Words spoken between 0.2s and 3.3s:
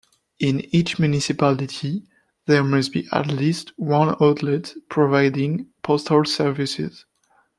In each municipality there must be at